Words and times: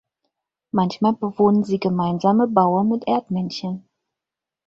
Manchmal 0.71 1.13
bewohnen 1.13 1.63
sie 1.63 1.79
gemeinsame 1.79 2.47
Baue 2.47 2.83
mit 2.83 3.05
Erdmännchen. 3.07 3.87